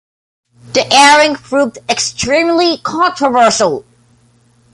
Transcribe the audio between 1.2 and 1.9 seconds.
proved